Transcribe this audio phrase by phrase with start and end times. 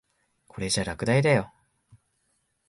[0.47, 1.53] これじゃ落第だよ。